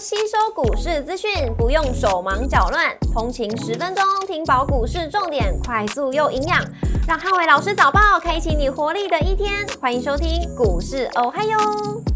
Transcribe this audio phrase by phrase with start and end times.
[0.00, 6.64] 吸收股市资讯，不用手忙脚乱，通勤十分钟听饱股市重点，快速又营养，
[7.08, 9.66] 让汉伟老师早报开启你活力的一天。
[9.80, 11.58] 欢迎收听股市哦嗨哟，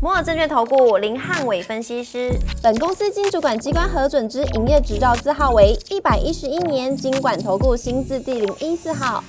[0.00, 2.30] 摩尔证券投顾林汉伟分析师，
[2.62, 9.24] 本公司经主管机关核准之营业执照字号为一百一十一年经管投顾新字第零一四号。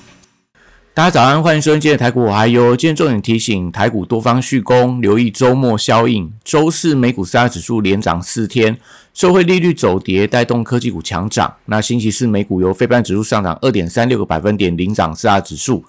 [0.96, 2.76] 大家早安，欢迎收听今天的台股我还有。
[2.76, 6.32] 今天重点提醒，台股多方续攻，留意周末效应。
[6.44, 8.78] 周四美股四大指数连涨四天，
[9.12, 11.52] 社会利率走跌带动科技股强涨。
[11.64, 15.84] 那星期四美股由非半指数上涨二点三六个百分点领涨四大指数，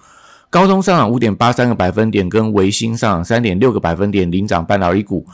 [0.50, 5.28] 高通上涨五点八三个百分点，跟维新上涨三点六个百分点领涨半导体股。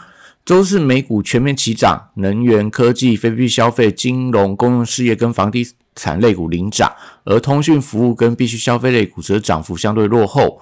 [0.43, 6.91] 周四美股全面齐涨，能源、科技、非必消费、金融、公用事业跟房地产类股领涨，
[7.23, 10.61] 而通讯服务跟必须消费类股则涨幅相对落后。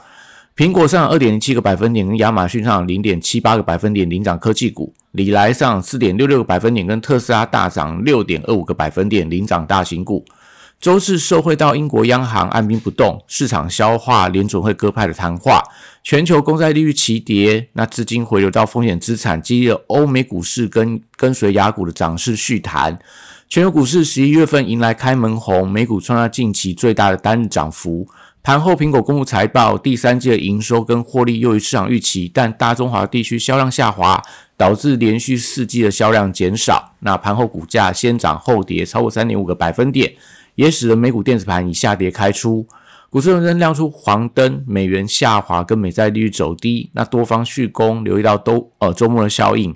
[0.56, 10.26] 苹果上二点零七个百分点，跟亚马逊上零点七八个百分点领涨科技股；里来上四点六六个百分点，跟特斯拉大涨六点二五个百分点领涨大型股。
[10.82, 15.62] 周四受惠到英国央行按兵不动，市场消化联准会鸽派的谈话，
[16.04, 23.00] 全球公债利率齐跌，那资金回流到风险资产，激励了欧美股市跟跟随雅股的涨势续弹。
[23.50, 28.08] 全球股市十一月份迎来开门红，美股创下近期最大的单日涨幅。
[28.44, 34.22] 盘后苹果公布财报，第三季的营收跟获利优于市场预期，但大中华地区销量下滑，
[34.56, 36.94] 导致连续四季的销量减少。
[37.00, 40.14] 那盘后股价先涨后跌，超过三点五个百分点。
[40.54, 42.68] 也使得美股电子盘以下跌开出，
[43.10, 49.76] 股市仍然亮出黄灯，美元下滑跟美债利率走低，那多方续攻，留意到都呃周末的效应。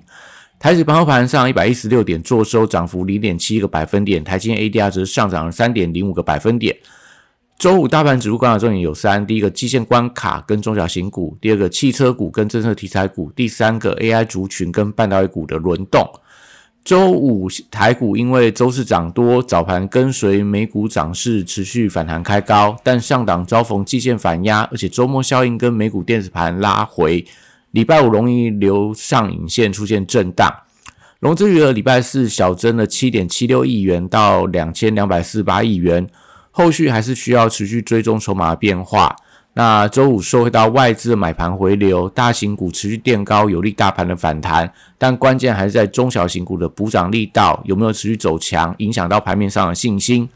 [0.58, 6.74] 台指盘后盘上一百一十六点，做收涨幅零点七个百分点，台积 ADR 值上涨了三点零五个百分点。
[7.58, 16.08] 周五大盘指数观察重点有三：第一个基线关卡跟中小型股；第二个汽车股跟政策题材股；第三个 AI 族群跟半导体股的轮动。
[16.82, 27.24] 周五台股因为周四涨多，早盘跟随美股涨势持续反弹开高，但上档遭逢季线反压，而且周末效应跟美股电子盘拉回，
[27.74, 30.48] 礼拜五容易留上影线出现震荡。
[31.18, 36.08] 融资余额礼拜四小增了七点七六亿元到两千两百四十八亿元，
[36.52, 39.16] 后续还是需要持续追踪筹码的变化。
[39.54, 44.72] 那周五受惠到外资的买盘回流，大型股持续垫高，有利大盘的反弹。
[44.96, 50.28] 但关键还是在中小型股的补涨力道有没有持续走强，影响到盘面上的信心。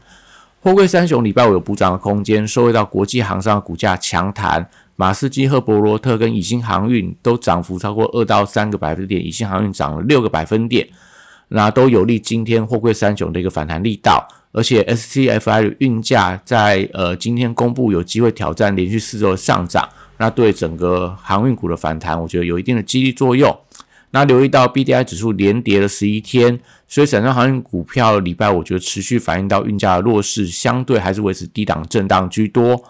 [0.61, 10.85] 货柜三雄礼拜五有补涨的空间，受惠到国际航商股价强弹，马士基、赫伯罗特跟以星航运都涨幅超过二到三个百分点，以星航运涨了六个百分点，
[11.47, 14.27] 那都有利今天货柜三雄的一个反弹力道。
[14.51, 19.87] 而且 SCFI 的运价在呃今天公布有机会挑战连续四周的上涨，
[20.17, 23.57] 那对整个航运股的反弹，我觉得有一定的激励作用。
[24.11, 32.83] 那留意到 BDI 指数连跌了十一天，所以散装航运股票礼拜我觉得持续反映到运价的弱势，相对还是维持低档震荡居多。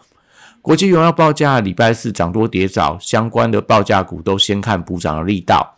[0.62, 5.78] 国际原油报价礼拜四涨多跌少，相关的报价股都先看补涨的力道。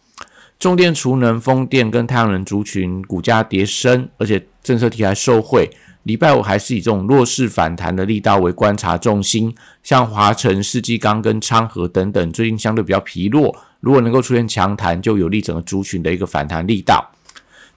[0.58, 5.70] 重电、储能、风电跟太阳能族群股价跌深，而且政策题材受惠。
[6.04, 9.54] 礼拜五还是以这种弱势反弹的力道为观察重心，
[9.84, 13.56] 像华晨、世纪钢跟昌河等等，最近相对比较疲弱。
[13.82, 17.12] 如果能够出现强弹，就有利整个族群的一个反弹力道。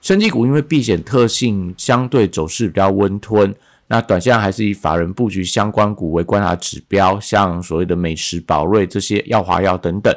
[0.01, 3.53] 升级股因为避险特性，相对走势比较温吞。
[3.87, 10.13] 那短线还是以法人布局相关股为观察指标，像所谓的美食、宝瑞这些药华药等等。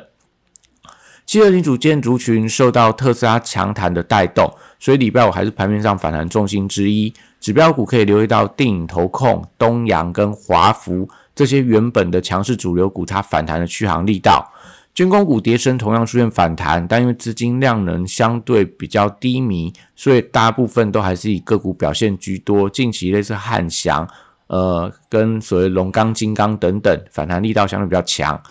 [1.27, 7.13] 汽车零组件族群受到特斯拉强弹的带动，所以礼拜五还是盘面上反弹重心之一。
[7.39, 14.51] 指标股可以留意到电影投控、东阳跟华福这些原本的强势主流股，它反弹的续航力道。
[14.99, 22.69] 军工股跌升同样出现反弹，但因为资金量能相对比较低迷，所以大部分都还是以个股表现居多。
[22.69, 24.05] 近期类似汉翔、
[24.49, 28.43] 呃跟所谓龙钢、金刚等等，反弹力道相对比较强。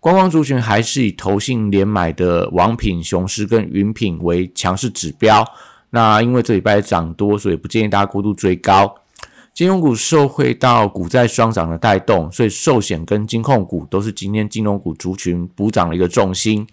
[0.00, 5.46] 观光族群还是以投信连买的王品、雄狮跟云品为强势指标。
[5.90, 8.92] 那因为这礼拜涨多，所以不建议大家过度追高。
[9.54, 16.66] 金融股受惠到股债双涨的带动，所以寿险跟金控股都是今天金融股族群补涨的一个重心。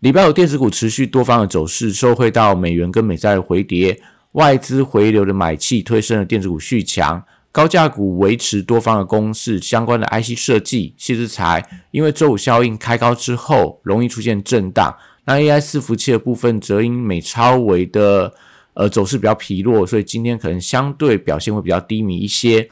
[0.00, 4.00] 礼拜五电子股持续多方的走势，受惠到美元跟美债的回跌，
[4.32, 7.22] 外资回流的买气推升了电子股续强。
[7.50, 14.94] 高价股维持多方的攻势，相关的 IC 设计、细制材，因为周五效应开高之后，容易出现震荡。
[15.24, 18.32] 那 AI 伺服器的部分，则因美超维的
[18.78, 22.68] 呃走势比较疲弱，所以今天可能相对表现会比较低迷一些。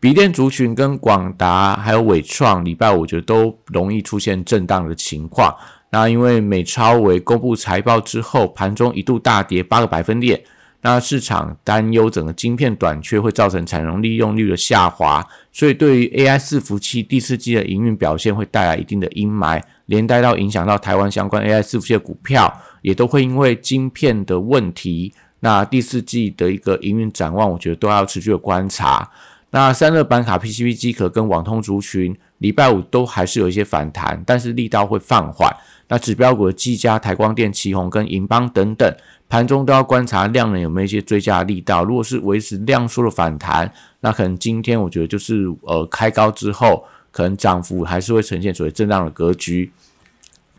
[0.00, 5.56] 笔电族群跟广达还有伟创，礼拜我觉得都容易出现震荡的情况。
[5.90, 10.42] 那因为美超为公布财报之后，盘中一度大跌八个百分点。
[10.82, 29.10] 那市场担忧整个晶片短缺会造成产能利用率的下滑，所以对于 AI 伺服器第四季的营运表现会带来一定的阴霾，连带到影响到台湾相关 AI 伺服器的股票，也都会因为晶片的问题，那第四季的一个营运展望，我觉得都要持续的观察。
[29.50, 35.50] 那散热板卡、PCB 机壳跟网通族群，礼拜五都还是有一些反弹，但是力道会放缓。
[35.88, 38.92] 那指标股的技嘉、台光电、旗宏跟银邦等等。
[39.28, 46.84] 盘中都要观察量能有没有一些追加力道，如果是维持量缩的反弹，那可能今天我觉得就是呃开高之后，
[47.16, 49.72] 可能涨幅还是会呈现所谓震荡的格局。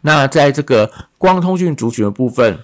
[0.01, 2.57] 那在这个光通讯族群的部分，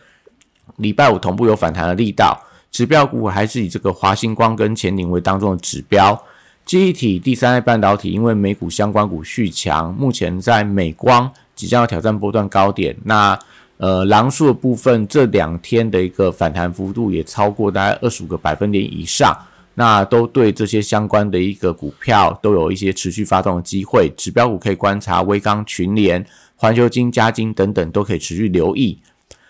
[0.78, 2.42] 礼拜五同步有反弹的力道，
[2.72, 6.20] 指标股还是以这个华星光跟前鼎为当中的指标。
[6.66, 13.38] 记忆体、第三代半导体，因为美股相关股续强，目前在美光即将要挑战波段高点，那。
[13.78, 19.36] 呃，狼数的部分这两天的一个反弹幅度也超过大概二十五个百分点以上，
[19.76, 24.12] 那都对这些相关的一个股票都有一些持续发动的机会。
[24.16, 26.26] 指标股可以观察微钢、群联、
[26.56, 29.00] 环球金、嘉金等等，都可以持续留意。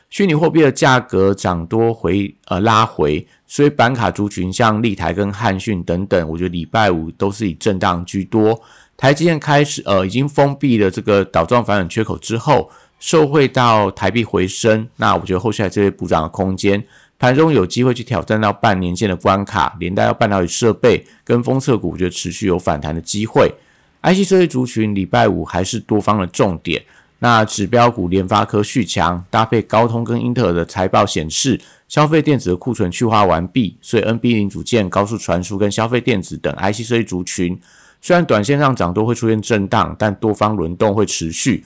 [0.09, 8.61] 虚拟货币的价格涨多回呃拉回，所以板卡族群像立台跟汉讯等等，我觉得礼拜五都是以震荡居多。
[8.95, 12.69] 台积电开始呃已经封闭了这个倒状反转缺口之后。
[12.99, 16.81] 受惠到台币回升，那我觉得后续还这些补涨的空间，
[17.19, 23.54] 盘中有机会去挑战到半年线的关卡，连带到半导体设备跟封测股，我觉得持续有反弹的机会。
[24.01, 26.83] IC 设计族群礼拜五还是多方的重点，
[27.19, 37.57] 那指标股联发科续强，搭配高通跟英特尔的财报显示，消费电子的库存去化完毕，所以 NB 零组件、高速传输跟消费电子等 IC 设计族群，
[38.01, 41.63] 虽然短线上涨多会出现震荡，但多方轮动会持续。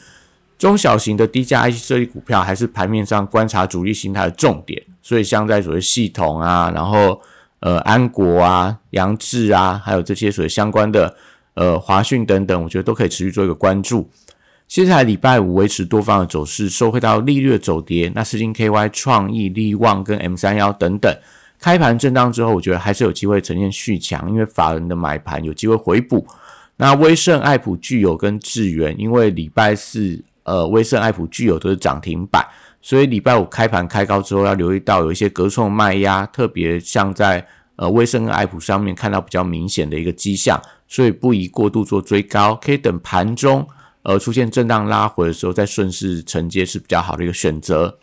[0.60, 7.22] 中小型的低价 IC 设计股票还是盘面上观察主力形态的重点，所以像在所谓系统啊，然后
[7.62, 11.16] 呃安国啊、杨志啊，还有这些所谓相关的
[11.54, 14.10] 呃华讯等等，我觉得都可以持续做一个关注。
[14.68, 21.10] 接下来礼拜五维持多方的走势，收回到利率的走跌，那四金 KY 创意、利旺跟 M 三幺等等，
[21.58, 26.28] 开盘震荡之后，我觉得还是有机会呈现续强，因为法人的买盘有机会回补。
[26.76, 30.22] 那威盛、爱普、具有跟智源，因为礼拜四。
[30.44, 32.42] 呃，威盛、爱普具有都是涨停板，
[32.88, 37.46] 所以礼拜五开盘开高之后，要留意到有一些隔冲卖压，特别像在
[37.76, 40.58] 呃威盛跟爱普上面看到比较明显的一个迹象，
[40.88, 43.68] 所以不宜过度做追高，可以等盘中
[44.04, 48.00] 呃出现震荡拉回的时候再顺势承接是比较好的一个选择。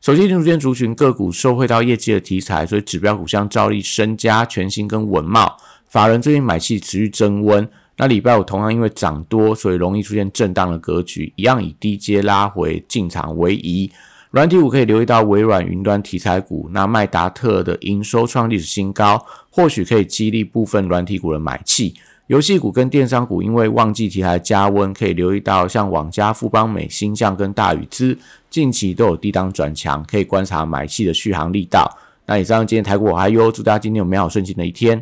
[0.00, 5.56] 手机零组件族群个股受惠到业绩的题材，所以指标股像兆利、身家、全新跟文茂，
[5.88, 7.68] 法人最近买气持续增温。
[7.98, 13.92] 那礼拜五同样因为涨多，所以容易出现震荡的格局，一样以低阶拉回进场为宜。
[14.30, 21.94] 软体股可以留意到微软云端题材股，那麦达特的营收创历史新高，或许可以激励部分软体股的买气。
[22.26, 28.18] 游戏股跟电商股因为旺季题材加温，可以留意到像网家、富邦美、星象跟大宇资
[28.50, 31.88] 近期都有低档转强，可以观察买气的续航力道。
[32.26, 35.00] 那以上今天台股我还有，祝大家今天有美好顺心的一天。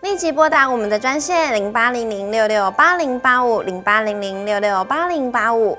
[0.00, 5.78] 立即拨打我们的专线零八零零六六八零八五零八零零六六八零八五。